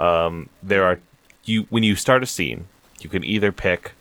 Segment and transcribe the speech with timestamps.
[0.00, 0.98] um, there are
[1.44, 2.66] you when you start a scene,
[3.00, 3.92] you can either pick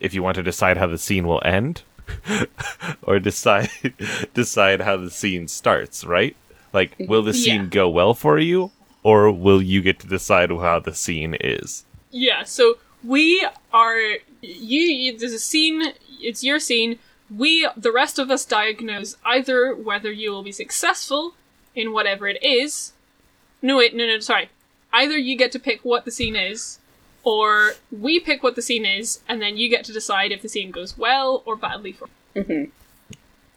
[0.00, 1.82] if you want to decide how the scene will end,
[3.02, 3.70] or decide
[4.34, 6.04] decide how the scene starts.
[6.04, 6.36] Right?
[6.72, 7.68] Like, will the scene Yeah.
[7.68, 8.70] go well for you,
[9.02, 11.84] or will you get to decide how the scene is?
[12.10, 13.98] Yeah, so we are
[14.42, 15.82] you, you there's a scene
[16.20, 16.98] it's your scene.
[17.34, 21.34] We the rest of us diagnose either whether you will be successful
[21.74, 22.92] in whatever it is.
[23.62, 24.50] No wait, no no sorry.
[24.92, 26.78] Either you get to pick what the scene is,
[27.22, 30.48] or we pick what the scene is, and then you get to decide if the
[30.48, 32.08] scene goes well or badly for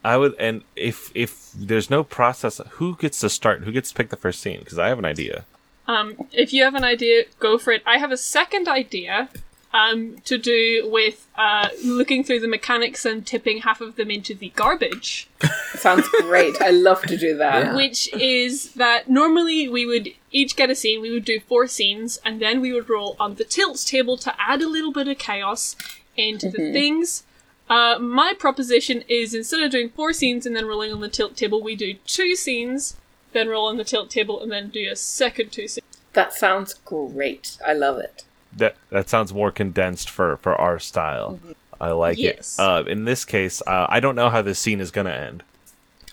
[0.03, 3.63] I would, and if if there's no process, who gets to start?
[3.63, 4.59] Who gets to pick the first scene?
[4.59, 5.45] Because I have an idea.
[5.87, 7.83] Um, if you have an idea, go for it.
[7.85, 9.29] I have a second idea
[9.73, 14.33] um, to do with uh, looking through the mechanics and tipping half of them into
[14.33, 15.29] the garbage.
[15.73, 16.61] Sounds great.
[16.61, 17.65] I love to do that.
[17.65, 17.75] Yeah.
[17.75, 22.19] which is that normally we would each get a scene, we would do four scenes,
[22.25, 25.17] and then we would roll on the tilt table to add a little bit of
[25.17, 25.75] chaos
[26.17, 27.23] into the things.
[27.69, 31.37] Uh, my proposition is instead of doing four scenes and then rolling on the tilt
[31.37, 32.97] table, we do two scenes,
[33.31, 35.85] then roll on the tilt table, and then do a second two scenes.
[36.13, 37.57] That sounds great.
[37.65, 38.25] I love it.
[38.57, 41.39] That that sounds more condensed for for our style.
[41.79, 42.57] I like Yes.
[42.59, 42.61] it.
[42.61, 45.43] Uh, in this case, uh, I don't know how this scene is gonna end.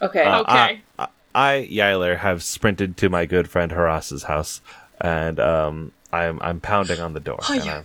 [0.01, 0.23] Okay.
[0.23, 0.81] Uh, Okay.
[0.99, 4.61] I, I, Yiler, have sprinted to my good friend Haras's house,
[5.01, 7.39] and um, I'm I'm pounding on the door.
[7.47, 7.85] Hiya.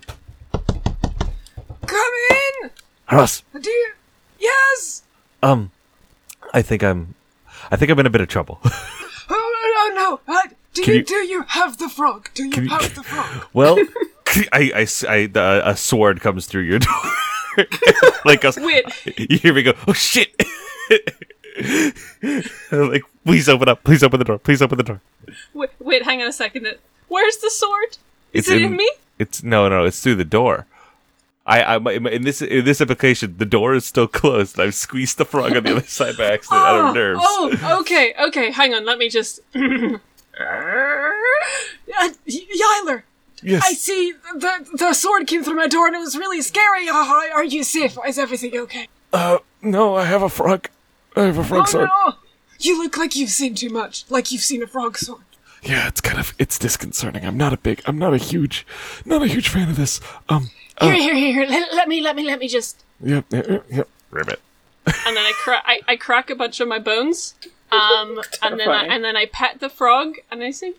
[0.54, 0.64] I'm,
[1.86, 2.12] Come
[2.64, 2.70] in!
[3.08, 3.92] Haras, Do you?
[4.40, 5.04] Yes!
[5.42, 5.72] um,
[6.54, 7.16] I think I'm,
[7.72, 8.60] I think I'm in a bit of trouble.
[9.30, 10.20] Oh, no, no!
[10.28, 12.30] Uh, do you, you- do you have the frog?
[12.34, 13.46] Do you you- have the frog?
[13.54, 13.78] well,
[14.54, 16.94] I, I, I- the- a sword comes through your door.
[18.26, 18.86] like a, Wait.
[19.30, 20.34] you hear me go, oh shit!
[22.72, 25.02] like, please open up, please open the door, please open the door.
[25.54, 26.68] Wait, wait, hang on a second.
[27.08, 27.98] Where's the sword?
[28.34, 28.92] It's Is it in me?
[29.20, 30.66] It's no, no, it's through the door.
[31.46, 34.60] I, I, in this, in this application, the door is still closed.
[34.60, 37.20] I've squeezed the frog on the other side by accident out of nerves.
[37.22, 38.50] Oh, okay, okay.
[38.50, 38.86] Hang on.
[38.86, 39.42] Let me just.
[39.54, 41.12] Uh!
[43.44, 43.64] Yes.
[43.66, 46.90] I see the the sword came through my door and it was really scary.
[46.90, 46.94] Uh,
[47.34, 47.98] are you safe?
[48.08, 48.88] Is everything okay?
[49.12, 50.70] Uh, no, I have a frog.
[51.16, 52.14] I have a frog oh no!
[52.60, 54.06] You look like you've seen too much.
[54.10, 55.22] Like you've seen a frog sword.
[55.62, 57.26] Yeah, it's kind of it's disconcerting.
[57.26, 58.66] I'm not a big, I'm not a huge,
[59.06, 60.02] not a huge fan of this.
[60.28, 60.50] Um,
[60.82, 61.46] Here, here, here, here.
[61.46, 62.84] Let, let me, let me, let me just.
[63.02, 63.88] yep, yep, yep.
[64.12, 64.42] Ribbit.
[64.86, 67.36] And then I, cra- I, I crack a bunch of my bones.
[67.74, 70.74] Um, and then I, and then I pet the frog, and I say,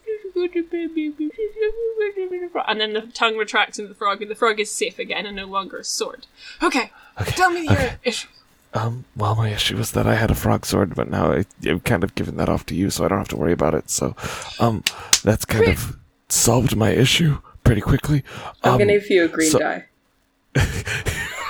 [2.68, 5.36] and then the tongue retracts into the frog, and the frog is safe again and
[5.36, 6.26] no longer a sword.
[6.62, 6.90] Okay.
[7.26, 8.28] Tell me your issue.
[8.72, 11.84] Um, well, my issue was that I had a frog sword, but now I, I've
[11.84, 13.88] kind of given that off to you, so I don't have to worry about it.
[13.88, 14.16] So,
[14.58, 14.82] um,
[15.22, 15.96] that's kind of
[16.28, 18.24] solved my issue pretty quickly.
[18.64, 19.84] I'm Um, gonna give you a green so- die.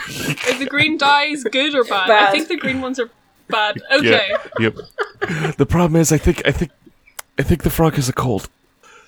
[0.06, 2.10] Is the green dye is good or bad?
[2.10, 3.10] I think the green ones are
[3.48, 3.80] bad.
[3.92, 4.34] Okay.
[4.60, 4.74] Yep.
[5.56, 6.70] the problem is, I think, I think,
[7.38, 8.48] I think the frog has a cold,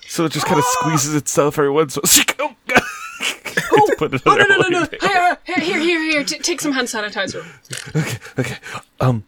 [0.07, 1.97] so it just kind of squeezes itself every once.
[2.39, 2.81] Oh, God.
[3.97, 4.87] Put it Oh no no no no!
[5.01, 6.23] Here, here, here, here.
[6.23, 7.43] T- take some hand sanitizer.
[7.95, 8.57] okay, okay.
[8.99, 9.23] Um,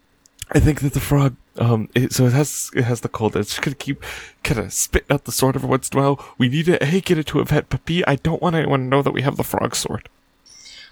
[0.51, 3.35] I think that the frog, um, it, so it has it has the cold.
[3.35, 4.03] It's just gonna keep
[4.43, 6.23] kind of spitting out the sword every once in a while.
[6.37, 8.81] We need to a get it to a vet, but b I don't want anyone
[8.81, 10.07] to know that we have the frog sword.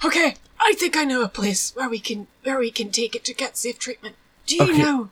[0.04, 0.36] okay.
[0.70, 3.34] I think I know a place where we can where we can take it to
[3.34, 4.16] get safe treatment.
[4.46, 4.78] Do you Okay.
[4.84, 5.10] know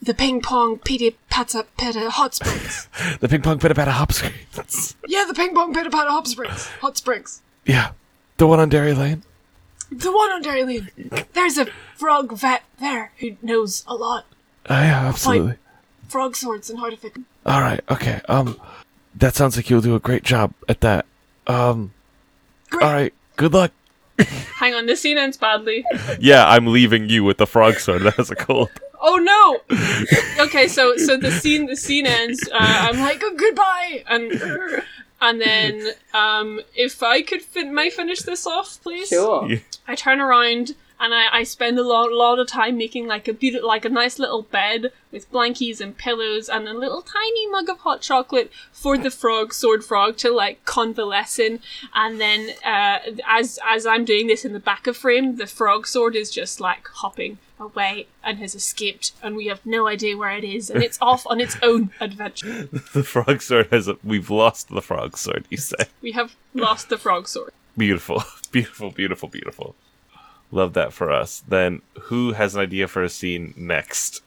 [0.00, 2.86] the ping pong pity pata peta hot springs?
[3.20, 4.94] The ping pong bit about hot springs.
[5.08, 6.66] yeah, the ping pong pita pata hot springs.
[6.80, 7.42] Hot springs.
[7.66, 7.90] yeah,
[8.36, 9.22] the one on Dairy Lane.
[9.90, 10.90] The one on Dairy Lane.
[11.32, 11.66] There's a
[11.96, 14.26] frog vet there who knows a lot.
[14.70, 15.56] Oh yeah, absolutely.
[16.08, 17.16] Frog swords and how to fit.
[17.44, 18.20] All right, okay.
[18.28, 18.60] Um,
[19.16, 21.04] that sounds like you'll do a great job at that.
[21.48, 21.92] Um,
[22.70, 22.82] Great.
[22.84, 23.12] all right.
[23.36, 23.72] Good luck.
[24.58, 25.84] Hang on, this scene ends badly.
[26.20, 28.70] Yeah, I'm leaving you with the frog sword that has a cold.
[29.00, 30.44] Oh no!
[30.44, 32.48] Okay, so so the scene the scene ends.
[32.50, 34.04] Uh, I'm like Like, goodbye!
[34.08, 34.82] and
[35.20, 39.08] and then um, if I could fin- may finish this off, please.
[39.08, 39.48] Sure.
[39.86, 43.32] I turn around and I, I spend a lot, lot of time making like a
[43.32, 47.68] beautiful, like a nice little bed with blankies and pillows and a little tiny mug
[47.68, 51.60] of hot chocolate for the frog, sword frog, to like convalesce in.
[51.94, 55.86] And then uh, as as I'm doing this in the back of frame, the frog
[55.86, 60.36] sword is just like hopping away and has escaped, and we have no idea where
[60.36, 62.68] it is, and it's off on its own adventure.
[62.94, 63.88] The frog sword has.
[63.88, 65.46] A, we've lost the frog sword.
[65.50, 65.86] You say.
[66.02, 67.52] We have lost the frog sword.
[67.76, 69.74] Beautiful, beautiful, beautiful, beautiful.
[70.54, 71.42] Love that for us.
[71.48, 74.22] Then who has an idea for a scene next?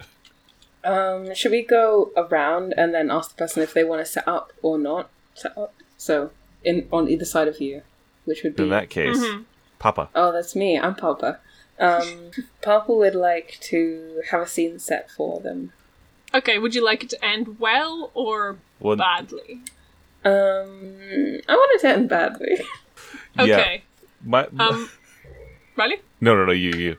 [0.84, 4.28] Um, should we go around and then ask the person if they want to set
[4.28, 5.74] up or not set up?
[5.96, 6.32] So
[6.66, 7.82] in on either side of you,
[8.26, 9.46] which would be In that case, Mhm.
[9.80, 10.10] Papa.
[10.14, 10.78] Oh, that's me.
[10.78, 11.40] I'm Papa.
[11.80, 12.32] Um,
[12.62, 15.72] Papa would like to have a scene set for them.
[16.34, 19.62] Okay, would you like it to end well or Well, badly?
[20.26, 22.60] Um, I want it to end badly.
[23.38, 23.44] yeah.
[23.60, 23.84] Okay.
[24.26, 24.90] My, Um,
[25.78, 26.02] Riley?
[26.22, 26.52] No, no, no.
[26.52, 26.98] You, you.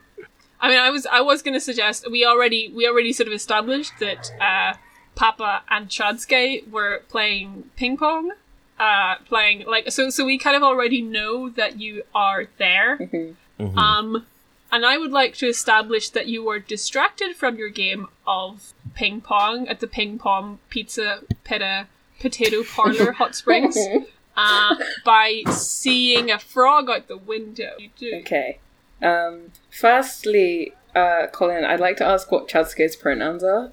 [0.60, 3.92] I mean, I was I was gonna suggest we already we already sort of established
[4.00, 4.76] that uh,
[5.14, 8.32] Papa and Chadske were playing ping pong,
[8.78, 12.98] uh, playing like so so we kind of already know that you are there.
[12.98, 13.76] Mhm.
[13.76, 14.26] Um,
[14.70, 19.20] and I would like to establish that you were distracted from your game of ping
[19.20, 21.86] pong at the ping pong pizza pita
[22.20, 23.78] potato parlor hot springs
[24.36, 24.74] uh,
[25.04, 27.72] by seeing a frog out the window.
[27.78, 28.14] You do.
[28.16, 28.58] Okay.
[29.02, 33.72] Um, firstly, uh, Colin, I'd like to ask what Chadske's pronouns are.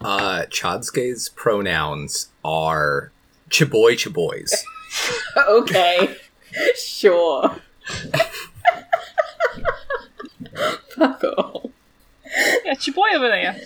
[0.00, 3.12] Uh, Chadske's pronouns are
[3.50, 4.52] chiboy chiboys.
[5.48, 6.16] okay.
[6.76, 7.56] sure.
[10.96, 11.70] Fuck off.
[12.64, 13.56] Yeah, it's your boy over there.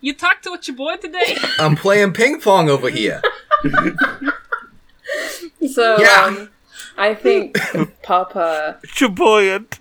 [0.00, 1.36] You talked to your boy today.
[1.58, 3.22] I'm playing ping pong over here.
[5.72, 6.24] So, Yeah.
[6.24, 6.50] um,
[6.96, 7.58] I think
[8.02, 9.76] Papa Chaboyant.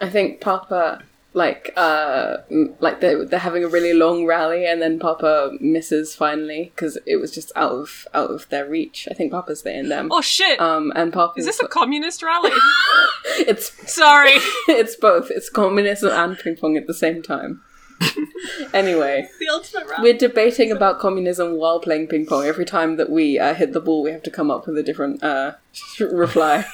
[0.00, 2.36] I think Papa like uh
[2.78, 7.16] like they're, they're having a really long rally and then Papa misses finally because it
[7.16, 9.08] was just out of out of their reach.
[9.10, 10.08] I think Papa's staying them.
[10.12, 10.60] Oh shit!
[10.60, 12.52] Um and Papa Is this a communist rally?
[13.38, 14.34] it's Sorry.
[14.68, 15.30] it's both.
[15.30, 17.62] It's communism and ping pong at the same time.
[18.74, 20.02] anyway, The ultimate rally.
[20.02, 22.44] we're debating about communism while playing ping pong.
[22.44, 24.82] Every time that we uh, hit the ball, we have to come up with a
[24.82, 25.52] different uh,
[26.00, 26.66] reply.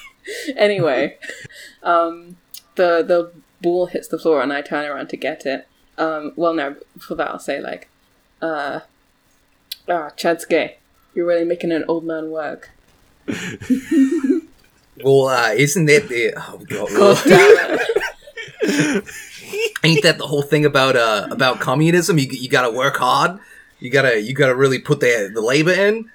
[0.56, 1.19] anyway,
[1.82, 2.37] um,
[2.76, 5.67] the the ball hits the floor, and I turn around to get it.
[5.99, 7.88] Um, well, no, for that I'll say like,
[8.40, 8.81] uh,
[9.88, 10.78] ah, Chad's gay.
[11.14, 12.70] You're really making an old man work.
[15.02, 17.78] Well, uh, isn't that the oh, God, God damn
[18.62, 19.05] it.
[19.85, 22.19] Ain't that the whole thing about uh about communism?
[22.19, 23.38] You you gotta work hard.
[23.79, 26.11] You gotta you gotta really put the the labor in.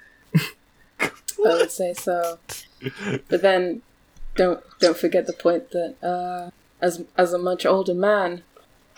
[1.00, 2.38] I would say so.
[3.28, 3.82] But then,
[4.34, 8.42] don't don't forget the point that uh, as as a much older man,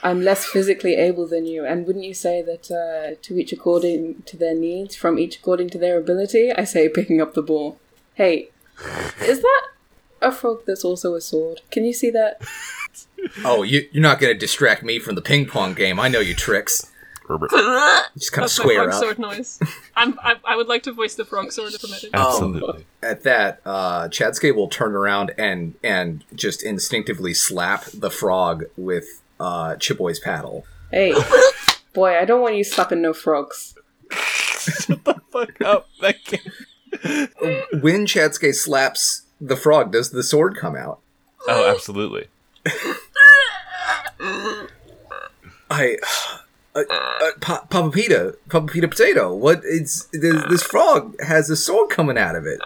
[0.02, 1.64] I'm less physically able than you.
[1.64, 5.70] And wouldn't you say that uh, to each according to their needs, from each according
[5.70, 6.52] to their ability?
[6.52, 7.78] I say picking up the ball.
[8.14, 8.50] Hey,
[9.22, 9.66] is that
[10.22, 11.60] a frog that's also a sword?
[11.70, 12.40] Can you see that?
[13.44, 15.98] Oh, you you're not gonna distract me from the ping pong game.
[15.98, 16.90] I know your tricks.
[17.26, 17.50] Herbert.
[18.16, 19.00] Just kind of That's my square frog up.
[19.02, 19.60] sword noise.
[19.96, 22.10] I'm, I, I would like to voice the frog sword if permitted.
[22.14, 22.86] Absolutely.
[23.02, 29.20] At that, uh, Chadske will turn around and and just instinctively slap the frog with
[29.40, 30.64] uh, Chiboy's paddle.
[30.92, 31.12] Hey,
[31.92, 33.74] boy, I don't want you slapping no frogs.
[34.12, 35.88] Shut the fuck up.
[36.00, 41.00] That can't- When Chadske slaps the frog, does the sword come out?
[41.46, 42.28] Oh, absolutely.
[45.70, 45.96] I,
[46.74, 49.34] uh, uh, pa- Papa Pita, Papa Pita Potato.
[49.34, 49.62] What?
[49.64, 52.60] It's this, this frog has a sword coming out of it.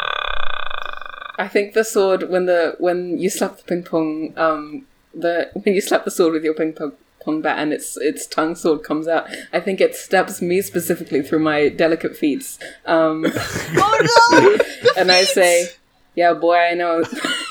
[1.39, 5.75] I think the sword when the when you slap the ping pong um the when
[5.75, 8.83] you slap the sword with your ping pong pong bat and its its tongue sword
[8.83, 12.59] comes out, I think it stabs me specifically through my delicate feet.
[12.87, 14.93] Um, oh no!
[14.97, 15.69] and I say,
[16.15, 17.05] "Yeah, boy, I know.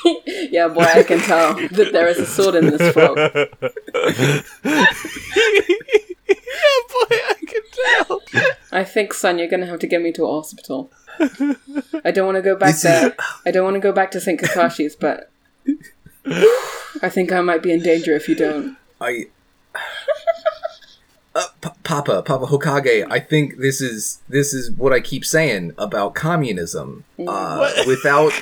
[0.26, 3.46] yeah, boy, I can tell that there is a sword in this frog." yeah,
[6.92, 8.20] boy, I can tell.
[8.72, 10.90] I think, son, you're gonna have to get me to a hospital.
[12.04, 13.14] I don't want to go back This is- there.
[13.46, 14.40] I don't want to go back to St.
[14.40, 15.30] Kakashi's, but
[17.02, 18.76] I think I might be in danger if you don't.
[19.00, 19.26] I.
[21.34, 25.72] Uh, P- Papa, Papa Hokage, I think this is this is what I keep saying
[25.78, 27.04] about communism.
[27.18, 28.32] Uh, without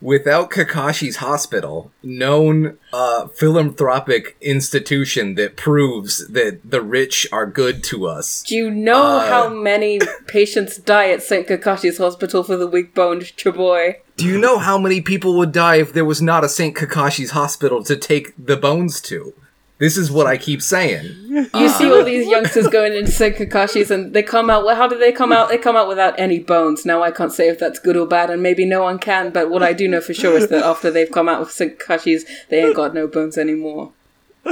[0.00, 8.06] without Kakashi's hospital, known uh, philanthropic institution that proves that the rich are good to
[8.06, 8.42] us.
[8.42, 11.46] Do you know Uh, how many patients die at St.
[11.46, 13.96] Kakashi's Hospital for the weak boned Chaboy?
[14.16, 16.74] Do you know how many people would die if there was not a St.
[16.76, 19.34] Kakashi's hospital to take the bones to?
[19.78, 21.16] This is what I keep saying.
[21.28, 23.34] You uh, see all these youngsters going into St.
[23.34, 24.64] Kakashi's and they come out.
[24.64, 25.48] Well, how do they come out?
[25.48, 26.86] They come out without any bones.
[26.86, 29.50] Now, I can't say if that's good or bad, and maybe no one can, but
[29.50, 31.78] what I do know for sure is that after they've come out with St.
[31.78, 33.92] Kakashi's, they ain't got no bones anymore.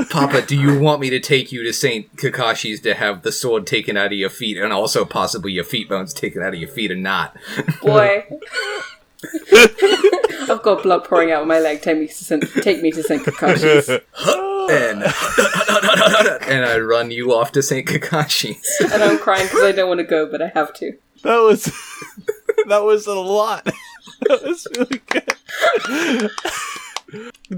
[0.08, 2.14] Papa, do you want me to take you to St.
[2.16, 5.88] Kakashi's to have the sword taken out of your feet and also possibly your feet
[5.88, 7.36] bones taken out of your feet or not?
[7.82, 8.24] Boy.
[9.52, 11.82] I've got blood pouring out of my leg.
[11.82, 12.44] Take me to St.
[12.62, 13.22] Take me to St.
[13.22, 14.00] Kakashi's.
[14.70, 15.02] And
[16.48, 17.86] and I run you off to St.
[17.86, 18.66] Kakashi's.
[18.92, 20.92] And I'm crying because I don't want to go, but I have to.
[21.22, 21.64] That was
[22.68, 23.64] that was a lot.
[23.64, 26.30] That was really good.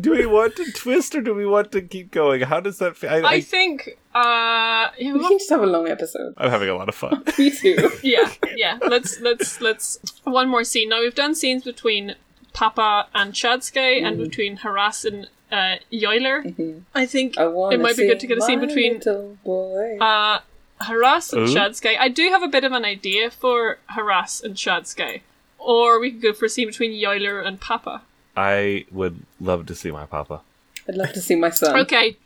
[0.00, 2.40] Do we want to twist or do we want to keep going?
[2.40, 3.11] How does that feel?
[3.11, 6.33] I, I I, think, uh, yeah, We can just have a long episode.
[6.38, 7.23] I'm having a lot of fun.
[7.38, 7.90] Me too.
[8.02, 8.78] yeah, yeah.
[8.81, 10.88] Let's let's let's one more scene.
[10.88, 12.14] Now we've done scenes between
[12.54, 16.82] Papa and Chadske and between Harass and uh, Yoiler.
[16.94, 20.40] I think I it might be good to get a scene between little uh,
[20.80, 21.54] Harass and Ooh.
[21.54, 21.97] Chadske.
[21.99, 25.21] I do have a bit of an idea for Harass and Chadske.
[25.59, 28.02] Or we could go for a scene between Yoiler and Papa.
[28.37, 30.40] I would love to see my papa.
[30.88, 31.78] I'd love to see my son.
[31.80, 32.16] Okay.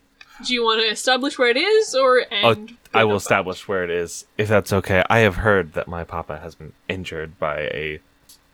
[0.47, 2.67] Do you want to establish where it is or Oh.
[2.95, 5.03] I will a- establish where it is, if that's okay.
[5.11, 8.01] I have heard that my papa has been injured by a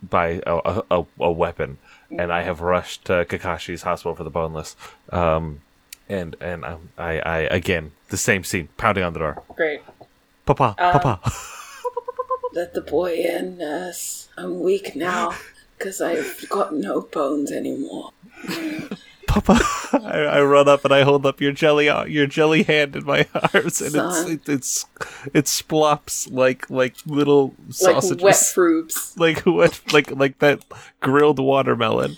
[0.01, 1.77] by a, a, a, a weapon,
[2.19, 4.75] and I have rushed to Kakashi's hospital for the boneless.
[5.11, 5.61] Um,
[6.09, 9.43] and and um, I, I again the same scene, pounding on the door.
[9.55, 9.81] Great.
[10.45, 11.31] Papa, Um, papa.
[12.53, 14.29] Let the boy in, nurse.
[14.37, 15.35] I'm weak now
[15.77, 18.11] because I've got no bones anymore.
[19.27, 19.59] Papa,
[19.93, 23.05] I, I run up and I hold up your jelly, uh, your jelly hand in
[23.05, 24.85] my arms, and it's it, it's
[25.33, 29.17] it splops like like little sausages, Like wet fruits.
[29.25, 30.63] like what, like like that
[30.99, 32.17] grilled watermelon.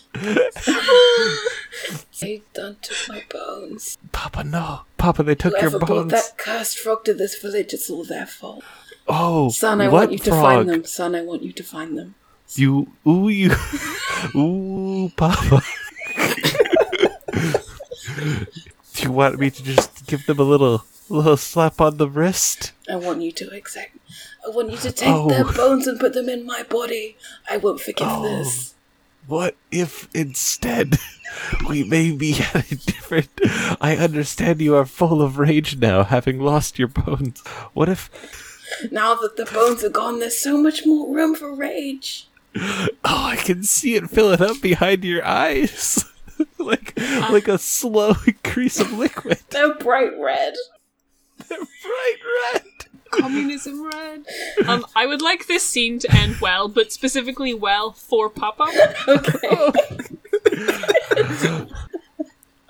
[2.20, 3.98] They done took my bones.
[4.12, 6.12] Papa, no, Papa, they took Whoever your brought bones.
[6.12, 8.64] that cursed frog to this village, it's all their fault.
[9.08, 10.84] Oh, Son, I want you to find them.
[10.86, 12.16] Son, I want you to find them.
[12.56, 13.52] You, ooh, you,
[14.36, 15.62] ooh, Papa.
[18.26, 22.72] Do you want me to just give them a little, little slap on the wrist?
[22.90, 23.98] I want you to exact.
[24.46, 25.30] I want you to take Oh.
[25.30, 27.18] their bones and put them in my body.
[27.50, 28.24] I won't forgive Oh.
[28.24, 28.74] this.
[29.28, 30.98] What if instead
[31.70, 33.30] we maybe had a different?
[33.82, 37.42] I understand you are full of rage now, having lost your bones.
[37.74, 38.10] What if?
[38.92, 42.28] Now that the bones are gone, there's so much more room for rage.
[42.58, 46.06] Oh, I can see it filling up behind your eyes,
[46.72, 46.98] like
[47.32, 49.40] like a slow increase of liquid.
[49.50, 50.54] They're bright red.
[51.48, 52.18] They're Bright
[52.54, 52.64] red.
[53.12, 54.26] Communism red.
[54.68, 58.66] Um, I would like this scene to end well, but specifically well for Papa.
[59.08, 59.70] Okay.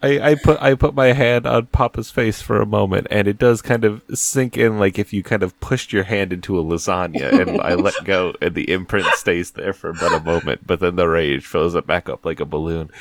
[0.06, 3.40] I, I put I put my hand on Papa's face for a moment, and it
[3.40, 6.64] does kind of sink in, like if you kind of pushed your hand into a
[6.64, 10.80] lasagna, and I let go, and the imprint stays there for but a moment, but
[10.80, 12.92] then the rage fills it back up like a balloon,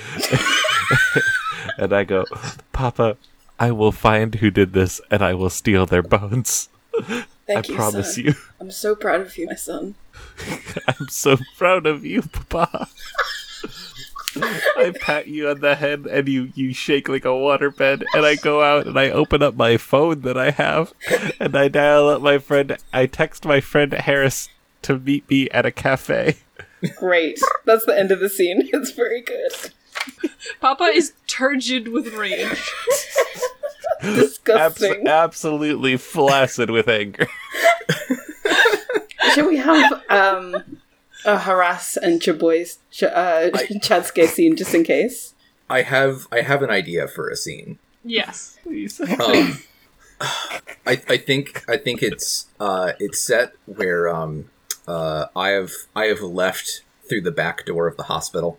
[1.79, 2.25] and I go,
[2.73, 3.19] Papa,
[3.61, 6.71] I will find who did this, and I will steal their bones.
[7.47, 8.25] Thank I you, promise son.
[8.25, 8.35] you.
[8.59, 9.95] I'm so proud of you, my son.
[10.89, 12.89] I'm so proud of you, Papa.
[14.77, 18.35] I pat you on the head and you, you shake like a waterbed and I
[18.37, 20.93] go out and I open up my phone that I have
[21.41, 24.49] and I dial up my friend I text my friend Harris
[24.83, 26.37] to meet me at a cafe.
[26.97, 27.39] Great.
[27.65, 28.69] That's the end of the scene.
[28.73, 29.53] It's very good.
[30.61, 32.71] Papa is turgid with rage.
[34.03, 35.07] Abs- Disgusting.
[35.09, 37.27] absolutely flaccid with anger.
[39.35, 40.79] Should we have um
[41.25, 43.51] a harass and Chaboy's ch- uh,
[43.81, 45.35] Chadske scene just in case?
[45.69, 47.79] I have I have an idea for a scene.
[48.05, 48.59] Yes.
[48.63, 49.01] Please.
[49.01, 49.59] Um,
[50.21, 54.51] I I think I think it's uh it's set where um
[54.87, 58.59] uh I have I have left through the back door of the hospital,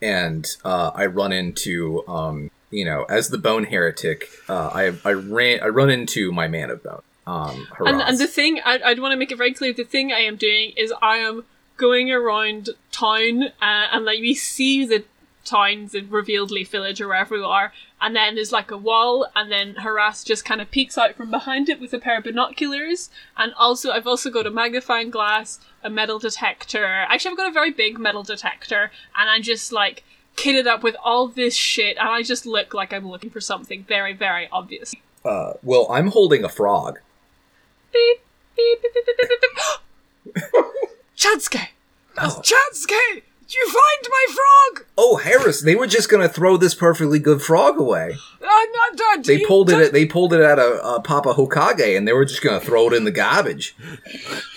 [0.00, 5.12] and uh, I run into um you know as the bone heretic uh, I I
[5.12, 9.00] ran I run into my man of bone um And, and the thing, I, I'd
[9.00, 11.44] want to make it very clear the thing I am doing is I am
[11.76, 15.04] going around town uh, and like we see the
[15.44, 19.26] towns the revealed Leaf Village or wherever we are, and then there's like a wall,
[19.34, 22.24] and then Harass just kind of peeks out from behind it with a pair of
[22.24, 23.10] binoculars.
[23.36, 26.86] And also, I've also got a magnifying glass, a metal detector.
[26.86, 30.04] Actually, I've got a very big metal detector, and I'm just like
[30.36, 33.84] kitted up with all this shit, and I just look like I'm looking for something
[33.84, 34.94] very, very obvious.
[35.24, 37.00] uh, well I'm holding a frog.
[37.92, 38.18] Beep,
[38.56, 39.28] beep, beep, beep, beep,
[40.34, 40.42] beep.
[41.16, 41.68] Chadske!
[42.18, 42.42] Oh.
[42.42, 43.22] Chadske!
[43.52, 44.86] Did you find my frog?
[44.96, 48.16] Oh Harris, they were just gonna throw this perfectly good frog away.
[48.42, 49.22] I'm not done.
[49.22, 49.92] They pulled it.
[49.92, 52.94] They pulled it out of uh, Papa Hokage, and they were just gonna throw it
[52.94, 53.76] in the garbage.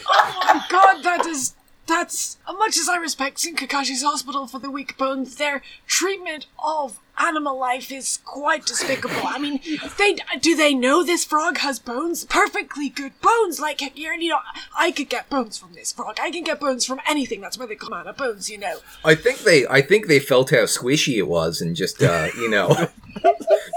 [0.08, 1.56] Oh my god, that is.
[1.88, 2.38] That's.
[2.48, 7.58] As much as I respect Kakashi's Hospital for the weak bones, their treatment of animal
[7.60, 9.22] life is quite despicable.
[9.26, 9.60] I mean,
[9.98, 12.26] they do they know this frog has bones?
[12.26, 13.60] Perfectly good bones.
[13.60, 14.40] Like, you know,
[14.78, 16.18] I could get bones from this frog.
[16.22, 17.42] I can get bones from anything.
[17.42, 18.78] That's where they come out of bones, you know.
[19.04, 19.68] I think they.
[19.68, 22.68] I think they felt how squishy it was, and just uh, you know,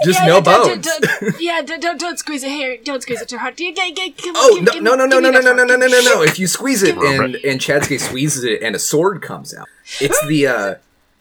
[0.05, 0.85] Just yeah, no don't- bones.
[0.85, 2.77] don't- don't- yeah, don't, don't squeeze it here.
[2.83, 3.59] Don't squeeze it too hard.
[3.59, 6.01] Yeah, come on, Oh give- no no no no no no no no no no
[6.01, 6.21] no!
[6.21, 9.67] If you squeeze it and and Chadske squeezes it and a sword comes out,
[9.99, 10.75] it's the uh,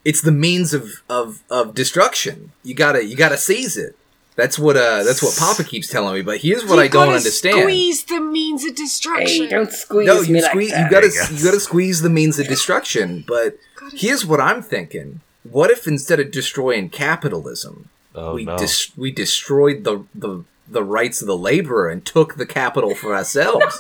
[0.09, 0.85] it's the means of
[1.19, 1.27] of
[1.59, 2.37] of destruction.
[2.69, 3.95] You gotta you gotta seize it.
[4.41, 6.23] That's what uh that's what Papa keeps telling me.
[6.23, 7.59] But here's what You I don't understand.
[7.63, 9.45] Squeeze the means of destruction.
[9.45, 10.71] Hey, don't squeeze No, me you like squeeze.
[10.71, 10.85] that.
[10.85, 11.31] You gotta guess.
[11.33, 13.25] you gotta squeeze the means of destruction.
[13.27, 13.59] But
[14.03, 18.57] here's what I'm thinking: What if instead of destroying capitalism, Oh we no.
[18.57, 23.15] dis- we destroyed the the the rights of the laborer and took the capital for
[23.15, 23.75] ourselves?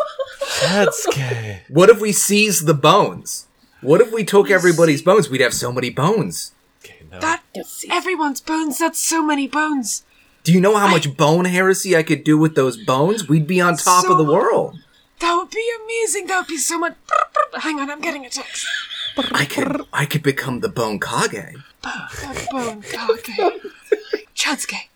[0.62, 1.62] That's gay.
[1.68, 3.46] what if we seized the bones?
[3.80, 5.28] What if we took everybody's bones?
[5.30, 6.52] We'd have so many bones.
[6.84, 7.20] Okay, no.
[7.20, 7.42] That
[7.90, 8.78] everyone's bones.
[8.78, 10.04] That's so many bones.
[10.44, 13.28] Do you know how much bone heresy I could do with those bones?
[13.28, 14.78] We'd be on top So- of the world.
[15.20, 16.28] That would be amazing.
[16.28, 16.94] That would be so much.
[17.54, 18.64] Hang on, I'm getting a text.
[19.32, 21.56] I could I could become the bone kage.
[21.82, 22.84] That bone.
[23.10, 23.58] Okay.
[24.36, 24.88] Chadske,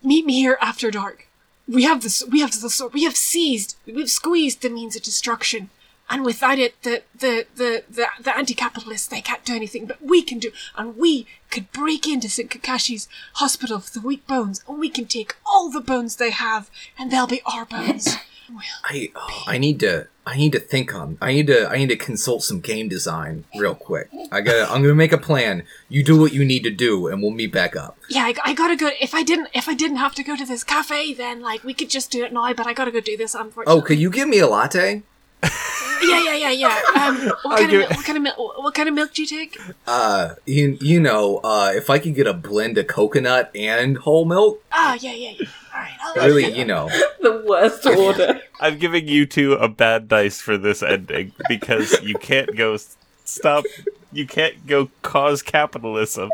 [0.00, 1.26] meet me here after dark.
[1.66, 2.22] We have this.
[2.30, 2.92] We have the sword.
[2.94, 3.74] We have seized.
[3.84, 5.70] We've squeezed the means of destruction,
[6.10, 9.86] and without it, the the the the, the anti-capitalists they can't do anything.
[9.86, 12.50] But we can do, and we could break into St.
[12.50, 16.70] Kakashi's hospital for the weak bones, and we can take all the bones they have,
[16.98, 18.16] and they'll be our bones.
[18.46, 21.78] We'll I oh, I need to I need to think on I need to I
[21.78, 24.10] need to consult some game design real quick.
[24.30, 25.62] I got I'm gonna make a plan.
[25.88, 27.96] You do what you need to do, and we'll meet back up.
[28.10, 28.90] Yeah, I, I gotta go.
[29.00, 31.72] If I didn't, if I didn't have to go to this cafe, then like we
[31.72, 32.52] could just do it now.
[32.52, 33.34] But I gotta go do this.
[33.34, 33.64] Unfortunately.
[33.66, 33.96] Oh, Unfortunately.
[33.96, 35.02] could you give me a latte?
[36.02, 36.80] Yeah, yeah, yeah, yeah.
[36.94, 38.36] Um, what kind of what kind of milk?
[38.38, 39.58] What kind of milk do you take?
[39.86, 44.24] Uh, you you know, uh, if I could get a blend of coconut and whole
[44.24, 45.48] milk, Ah, yeah, yeah, yeah.
[45.74, 45.92] All right.
[46.04, 46.88] I'll really, you know,
[47.20, 48.40] the worst order.
[48.60, 52.76] I'm giving you two a bad dice for this ending because you can't go
[53.24, 53.64] stop.
[54.12, 56.30] You can't go cause capitalism.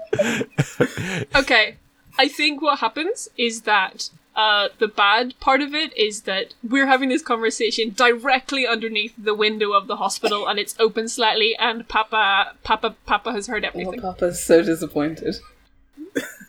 [1.35, 1.77] Okay,
[2.19, 6.87] I think what happens is that uh, the bad part of it is that we're
[6.87, 11.87] having this conversation directly underneath the window of the hospital, and it's open slightly, and
[11.89, 14.01] Papa, Papa, Papa has heard Well, everything.
[14.01, 15.37] Papa's so disappointed.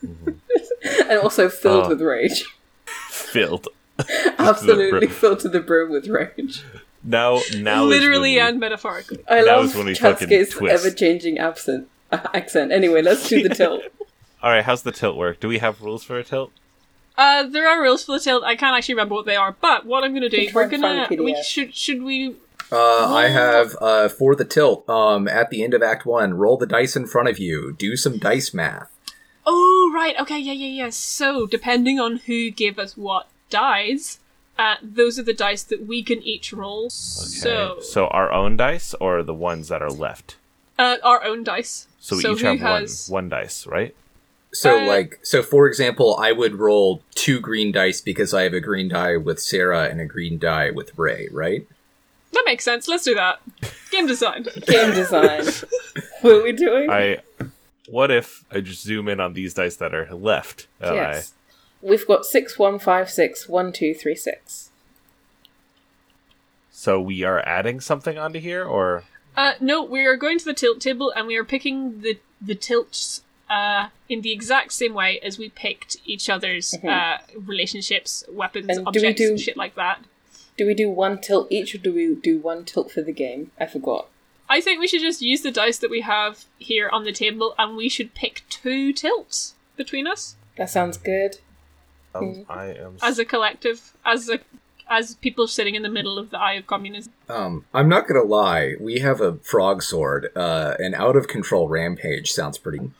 [0.03, 0.29] Mm-hmm.
[1.11, 1.89] and also filled Oh.
[1.89, 2.45] with rage.
[3.09, 3.67] Filled.
[4.39, 6.63] Absolutely filled to the brim with rage.
[7.03, 9.19] Now, now Literally when we- and metaphorically.
[9.29, 10.73] I That love was when we fucking Chatsuke's twist.
[10.85, 11.87] ever-changing accent.
[12.11, 12.71] Uh, accent.
[12.71, 13.83] Anyway, let's do the tilt.
[14.43, 15.39] All right, how's the tilt work?
[15.39, 16.51] Do we have rules for a tilt?
[17.21, 18.43] Uh, there are rules for the tilt.
[18.43, 21.35] I can't actually remember what they are, but what I'm gonna do, we're gonna, we
[21.43, 22.35] should, should we?
[22.71, 24.89] uh, I have uh for the tilt.
[24.89, 27.73] Um, at the end of Act One, roll the dice in front of you.
[27.77, 28.89] Do some dice math.
[29.45, 30.15] Oh, right.
[30.19, 30.89] Okay, yeah, yeah, yeah.
[30.89, 34.19] So, depending on who gave us what dice,
[34.57, 36.89] uh, those are the dice that we can each roll.
[36.89, 40.37] So, Okay, so our own dice or the ones that are left?
[40.79, 41.87] uh, our own dice.
[41.99, 43.93] So we So each who have has- one one dice, right?
[44.53, 48.53] So, Uh, like, so for example, I would roll two green dice because I have
[48.53, 51.65] a green die with Sarah and a green die with Ray, right?
[52.33, 52.87] That makes sense.
[52.87, 53.39] Let's do that.
[53.91, 54.43] Game design.
[54.67, 55.45] Game design.
[56.21, 56.89] what are we doing?
[56.89, 57.19] I.
[57.87, 60.67] What if I just zoom in on these dice that are left?
[60.79, 61.33] and yes.
[61.81, 64.69] We've got six, one, five, six, one, two, three, six.
[66.71, 69.03] So we are adding something onto here, or
[69.35, 72.55] Uh, no, we are going to the tilt table and we are picking the the
[72.55, 78.67] tilts uh, in the exact same way as we picked each other's uh, relationships, weapons,
[78.67, 78.85] Mm-hmm.
[78.87, 79.97] And do we objects, do- shit like that.
[80.57, 83.51] Do we do one tilt each, or do we do one tilt for the game?
[83.59, 84.07] I forgot.
[84.49, 87.55] I think we should just use the dice that we have here on the table,
[87.57, 91.37] and we should pick two tilts between us That sounds good.
[92.13, 92.97] um, I am.
[93.01, 94.39] as a collective, as a
[94.91, 97.13] as people sitting in the middle of the eye of communism.
[97.29, 100.29] Um, I'm not gonna lie, we have a frog sword.
[100.35, 102.91] Uh, an out of control rampage sounds pretty.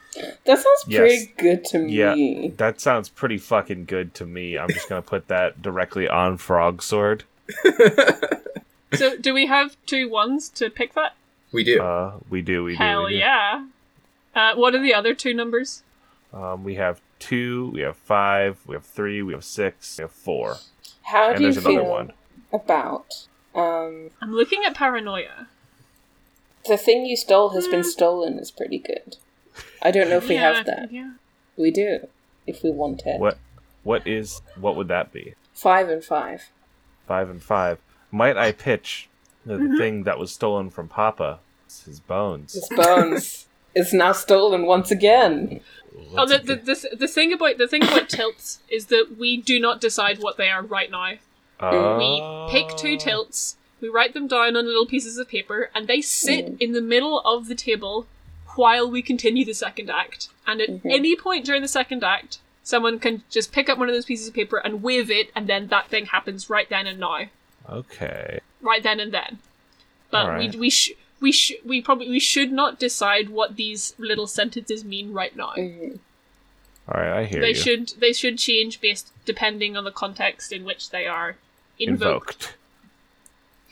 [0.46, 1.00] That sounds Yes.
[1.00, 1.94] pretty good to me.
[1.94, 2.54] yeah, me.
[2.58, 4.58] that sounds pretty fucking good to me.
[4.58, 7.24] I'm just gonna put that directly on Frog Sword.
[8.94, 11.16] So, do we have two ones to pick that?
[11.54, 11.82] We do.
[11.82, 12.78] Uh, we do, we do.
[12.78, 13.18] Hell we do.
[13.20, 13.66] yeah!
[14.36, 15.82] Uh, what are the other two numbers?
[16.34, 20.12] Um, we have two, we have five, we have three, we have six, we have
[20.12, 20.58] four,
[21.04, 22.14] How and do you another feel one.
[22.54, 25.48] about um, I'm looking at paranoia.
[26.68, 28.38] the thing you stole has been stolen?
[28.40, 29.18] Is pretty good.
[29.82, 30.92] I don't know if we yeah, have that.
[30.92, 31.14] Yeah.
[31.58, 32.08] We do,
[32.48, 33.20] if we want it.
[33.20, 33.38] What?
[33.84, 34.42] What is?
[34.56, 35.34] What would that be?
[35.54, 36.50] Five and five.
[37.08, 37.80] Five and five.
[38.12, 39.10] Might I pitch
[39.46, 39.78] the Mm-hmm.
[39.78, 41.40] thing that was stolen from Papa?
[41.66, 42.54] It's his bones.
[42.54, 45.62] His bones is now stolen once again.
[46.18, 49.60] Oh, the, the, the, the thing about the thing about tilts is that we do
[49.60, 51.14] not decide what they are right now.
[51.62, 56.02] We pick two tilts, we write them down on little pieces of paper, and they
[56.02, 56.62] sit mm.
[56.62, 58.08] in the middle of the table
[58.56, 60.30] while we continue the second act.
[60.48, 60.90] And at mm-hmm.
[60.90, 64.28] any point during the second act, someone can just pick up one of those pieces
[64.28, 67.26] of paper and wave it, and then that thing happens right then and now,
[67.70, 68.40] Okay.
[68.62, 69.40] right then and then.
[70.10, 70.54] But Alright.
[70.54, 74.84] we we sh- we sh- we probably we should not decide what these little sentences
[74.84, 75.54] mean right now.
[75.58, 76.00] Mhm.
[76.90, 77.56] All right, I hear They you.
[77.56, 81.38] should they should change based depending on the context in which they are
[81.80, 82.34] invoked.
[82.50, 82.56] Invoked.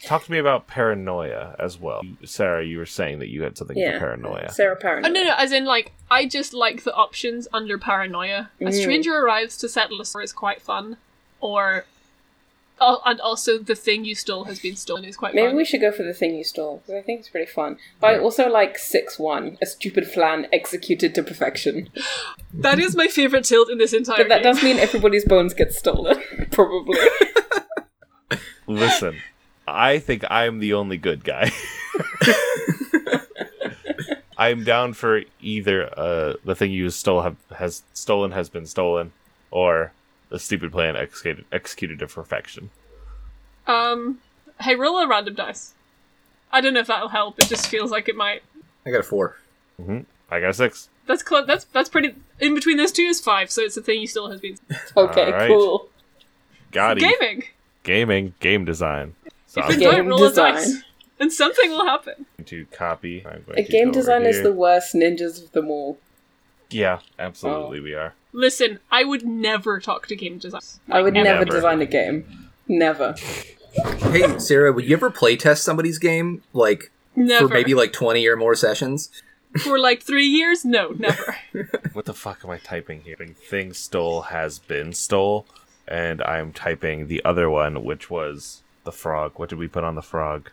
[0.04, 2.02] Talk to me about paranoia as well.
[2.24, 3.94] Sarah, you were saying that you had something Yeah.
[3.94, 4.50] for paranoia.
[4.50, 5.12] Sarah Oh, Paranoia.
[5.12, 8.50] no, no, as in, like, I just like the options under paranoia.
[8.62, 8.74] A Mm.
[8.82, 10.96] stranger arrives to settle a score is quite fun.
[11.42, 11.86] Or.
[12.82, 15.56] Oh, and also, the thing you stole has been stolen is quite Maybe fun.
[15.56, 17.78] we should go for the thing you stole because I think it's pretty fun.
[18.00, 21.90] But I also like six one, a stupid plan executed to perfection.
[22.52, 24.54] That is my favourite tilt in this entire But that game.
[24.54, 26.18] does mean everybody's bones get stolen,
[26.52, 26.98] probably.
[28.68, 29.18] Listen,
[29.68, 31.52] I think I'm the only good guy.
[34.38, 39.12] I'm down for either uh, the thing you stole have, has stolen has been stolen,
[39.52, 39.92] or
[40.30, 42.70] the stupid plan executed executed to perfection.
[43.68, 44.20] Um,
[44.62, 45.74] hey, roll a random dice.
[46.52, 47.38] I don't know if that'll help.
[47.40, 48.42] It just feels like it might.
[48.86, 49.38] I got a four.
[50.32, 50.90] I got a six.
[51.06, 51.46] That's close.
[51.48, 52.16] That's that's pretty.
[52.40, 54.58] In between those two is five, so it's the thing you still has been
[54.98, 55.48] okay, Alright.
[55.50, 55.90] cool.
[56.72, 57.02] Got it.
[57.02, 57.44] gaming.
[57.84, 59.16] Gaming, game design.
[59.48, 60.54] So If I'm you Game don't roll design.
[60.54, 60.84] a dice,
[61.20, 62.26] and something will happen.
[62.46, 63.26] to copy.
[63.26, 65.98] I'm going A to game go design is the worst ninjas of them all.
[66.70, 67.14] Yeah, Oh.
[67.24, 68.14] absolutely, we are.
[68.32, 70.80] Listen, I would never talk to game designers.
[70.90, 71.46] I would never Never.
[71.46, 72.50] design a game.
[72.68, 73.16] Never.
[74.12, 77.48] Hey, Sarah, would you ever playtest somebody's game like Never.
[77.48, 79.10] for maybe like twenty or more sessions?
[79.64, 80.64] For like three years?
[80.64, 81.36] No, never.
[81.94, 83.16] What the fuck am I typing here?
[83.50, 85.48] Thing stole has been stole,
[85.88, 89.34] and I'm typing the other one, which was the frog.
[89.38, 90.52] What did we put on the frog?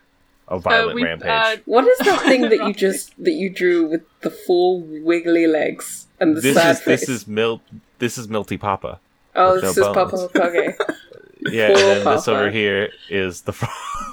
[0.48, 1.28] A violent we- rampage.
[1.28, 5.46] uh, What is that thing that you just that you drew with the full wiggly
[5.46, 7.00] legs and the this sad is face?
[7.00, 7.60] this is Mil.
[7.98, 9.00] This is Milty Papa.
[9.34, 10.30] oh, with no this is Papa bones.
[10.32, 10.74] Hokage.
[11.48, 13.70] Yeah, Poor and then this over here is the frog.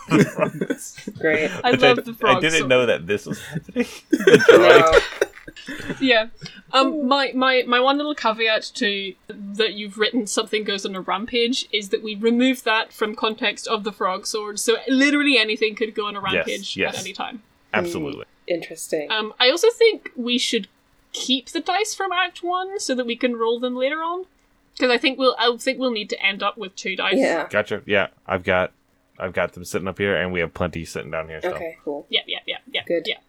[0.10, 1.18] the frog.
[1.20, 1.50] Great.
[1.64, 2.38] I Which love the frog.
[2.38, 3.88] I didn't so- know that this was happening.
[4.12, 5.90] The drawing.
[5.90, 5.96] No.
[6.00, 6.28] Yeah.
[6.74, 11.02] Um, my, my, my one little caveat to that you've written something goes on a
[11.02, 15.76] rampage is that we remove that from context of the frog sword, so literally anything
[15.76, 16.96] could go on a rampage yes.
[16.96, 17.44] at any time.
[17.74, 18.26] Absolutely.
[18.48, 19.12] Interesting.
[19.12, 20.68] Um, I also think we should
[21.12, 24.26] keep the dice from Act One so that we can roll them later on,
[24.74, 27.16] because I think we'll I think we'll need to end up with two dice.
[27.18, 27.48] yeah.
[27.50, 27.84] Gotcha.
[27.86, 28.72] Yeah, I've got,
[29.20, 31.40] I've got them sitting up here, and we have plenty sitting down here.
[31.40, 31.54] Still.
[31.54, 31.78] Okay.
[31.86, 32.08] Cool.
[32.10, 32.82] Yeah, yeah, yeah, yeah.
[32.88, 33.08] Good.
[33.08, 33.20] Yeah.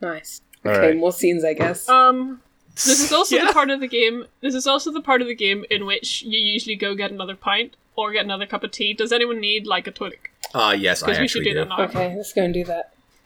[0.00, 0.40] Nice.
[0.64, 0.78] Okay.
[0.78, 0.96] right.
[0.96, 1.88] More scenes, I guess.
[1.88, 2.40] Um,
[2.74, 3.46] this is also Yeah.
[3.46, 4.26] the part of the game.
[4.40, 7.36] This is also the part of the game in which you usually go get another
[7.36, 8.92] pint or get another cup of tea.
[8.94, 10.30] Does anyone need like a tonic?
[10.52, 11.68] Uh yes, I Because we should actually do do.
[11.68, 11.84] that now.
[11.84, 12.16] okay.
[12.16, 12.93] Let's go and do that.